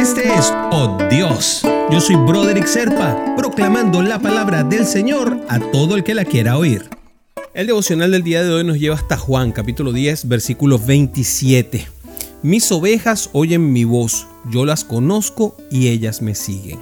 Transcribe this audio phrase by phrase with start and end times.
[0.00, 1.60] Este es Oh Dios.
[1.92, 6.56] Yo soy Broderick Serpa, proclamando la palabra del Señor a todo el que la quiera
[6.56, 6.88] oír.
[7.52, 11.86] El devocional del día de hoy nos lleva hasta Juan, capítulo 10, versículo 27.
[12.40, 16.78] Mis ovejas oyen mi voz, yo las conozco y ellas me siguen.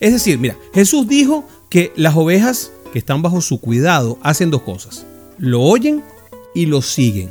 [0.00, 4.62] Es decir, mira, Jesús dijo que las ovejas que están bajo su cuidado hacen dos
[4.62, 5.06] cosas.
[5.38, 6.02] Lo oyen
[6.56, 7.30] y lo siguen.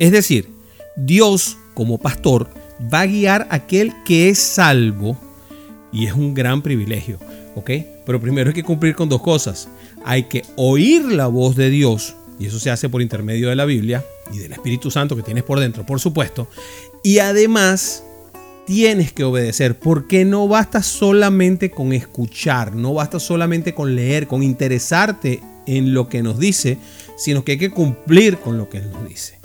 [0.00, 0.50] Es decir,
[0.96, 2.48] Dios como pastor
[2.92, 5.16] va a guiar a aquel que es salvo
[5.92, 7.18] y es un gran privilegio,
[7.54, 7.70] ¿ok?
[8.04, 9.68] Pero primero hay que cumplir con dos cosas.
[10.04, 13.64] Hay que oír la voz de Dios y eso se hace por intermedio de la
[13.64, 16.48] Biblia y del Espíritu Santo que tienes por dentro, por supuesto.
[17.02, 18.02] Y además
[18.66, 24.42] tienes que obedecer, porque no basta solamente con escuchar, no basta solamente con leer, con
[24.42, 26.78] interesarte en lo que nos dice,
[27.16, 29.38] sino que hay que cumplir con lo que Él nos dice.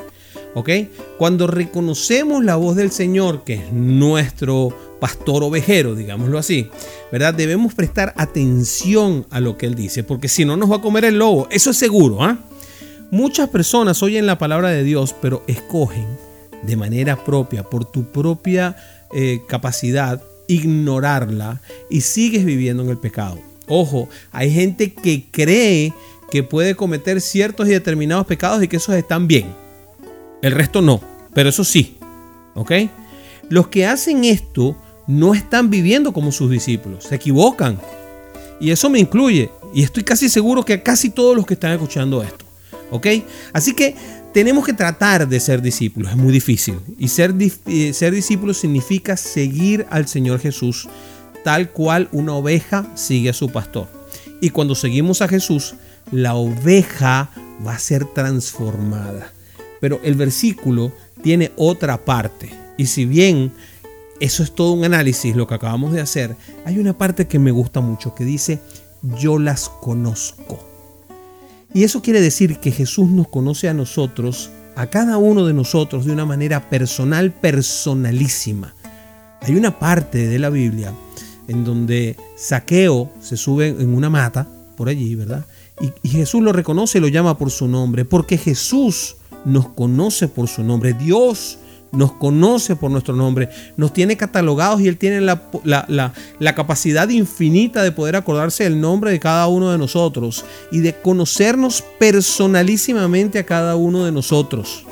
[0.53, 0.69] ¿Ok?
[1.17, 6.69] Cuando reconocemos la voz del Señor, que es nuestro pastor ovejero, digámoslo así,
[7.11, 7.33] ¿verdad?
[7.33, 11.05] Debemos prestar atención a lo que Él dice, porque si no nos va a comer
[11.05, 12.37] el lobo, eso es seguro, ¿ah?
[13.11, 16.05] Muchas personas oyen la palabra de Dios, pero escogen
[16.63, 18.75] de manera propia, por tu propia
[19.13, 23.39] eh, capacidad, ignorarla y sigues viviendo en el pecado.
[23.67, 25.93] Ojo, hay gente que cree
[26.29, 29.47] que puede cometer ciertos y determinados pecados y que esos están bien.
[30.41, 31.01] El resto no,
[31.33, 31.97] pero eso sí.
[32.55, 32.71] ¿Ok?
[33.49, 34.75] Los que hacen esto
[35.07, 37.79] no están viviendo como sus discípulos, se equivocan.
[38.59, 39.49] Y eso me incluye.
[39.73, 42.45] Y estoy casi seguro que casi todos los que están escuchando esto.
[42.91, 43.07] ¿Ok?
[43.53, 43.95] Así que
[44.33, 46.79] tenemos que tratar de ser discípulos, es muy difícil.
[46.97, 47.33] Y ser,
[47.93, 50.87] ser discípulo significa seguir al Señor Jesús
[51.43, 53.87] tal cual una oveja sigue a su pastor.
[54.41, 55.75] Y cuando seguimos a Jesús,
[56.11, 57.29] la oveja
[57.65, 59.33] va a ser transformada.
[59.81, 62.49] Pero el versículo tiene otra parte.
[62.77, 63.51] Y si bien
[64.21, 67.51] eso es todo un análisis, lo que acabamos de hacer, hay una parte que me
[67.51, 68.61] gusta mucho que dice,
[69.19, 70.63] yo las conozco.
[71.73, 76.05] Y eso quiere decir que Jesús nos conoce a nosotros, a cada uno de nosotros,
[76.05, 78.73] de una manera personal, personalísima.
[79.41, 80.93] Hay una parte de la Biblia
[81.47, 84.47] en donde Saqueo se sube en una mata,
[84.77, 85.45] por allí, ¿verdad?
[86.03, 89.15] Y, Jesús lo reconoce y lo llama por su nombre, porque Jesús
[89.45, 90.93] nos conoce por su nombre.
[90.93, 91.57] Dios
[91.91, 97.91] nos conoce por nuestro nombre, nos tiene catalogados y Él tiene la, capacidad infinita de
[97.91, 103.75] poder acordarse del nombre de cada uno de nosotros y de conocernos personalísimamente a cada
[103.75, 104.85] uno de nosotros.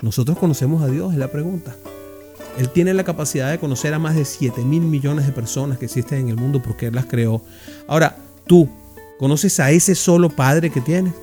[0.00, 1.12] ¿Nosotros conocemos a Dios?
[1.12, 1.74] Es la pregunta.
[2.58, 5.86] Él tiene la capacidad de conocer a más de 7 mil millones de personas que
[5.86, 7.42] existen en el mundo porque Él las creó.
[7.86, 8.16] Ahora,
[8.46, 8.68] tú,
[9.18, 11.14] ¿conoces a ese solo Padre que tienes?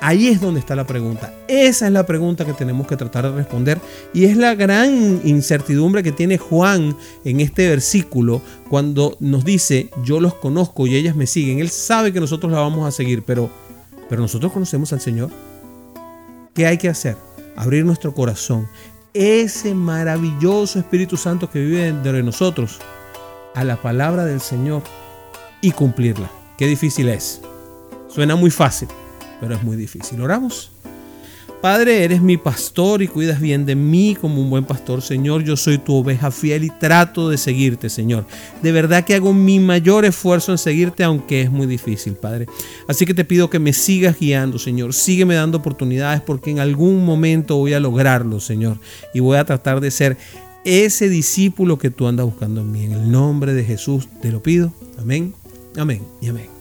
[0.00, 1.34] Ahí es donde está la pregunta.
[1.48, 3.80] Esa es la pregunta que tenemos que tratar de responder
[4.14, 10.20] y es la gran incertidumbre que tiene Juan en este versículo cuando nos dice, yo
[10.20, 11.58] los conozco y ellas me siguen.
[11.58, 13.50] Él sabe que nosotros la vamos a seguir, pero,
[14.08, 15.30] pero nosotros conocemos al Señor.
[16.54, 17.16] ¿Qué hay que hacer?
[17.56, 18.68] Abrir nuestro corazón.
[19.14, 22.78] Ese maravilloso Espíritu Santo que vive dentro de nosotros
[23.56, 24.82] a la palabra del Señor
[25.60, 26.30] y cumplirla.
[26.56, 27.40] Qué difícil es.
[28.08, 28.88] Suena muy fácil
[29.40, 30.20] pero es muy difícil.
[30.20, 30.72] Oramos.
[31.60, 35.42] Padre, eres mi pastor y cuidas bien de mí como un buen pastor, Señor.
[35.42, 38.26] Yo soy tu oveja fiel y trato de seguirte, Señor.
[38.62, 42.46] De verdad que hago mi mayor esfuerzo en seguirte, aunque es muy difícil, Padre.
[42.86, 44.94] Así que te pido que me sigas guiando, Señor.
[44.94, 48.78] Sígueme dando oportunidades porque en algún momento voy a lograrlo, Señor.
[49.12, 50.16] Y voy a tratar de ser
[50.64, 52.84] ese discípulo que tú andas buscando en mí.
[52.84, 54.72] En el nombre de Jesús te lo pido.
[54.96, 55.34] Amén,
[55.76, 56.57] amén y amén.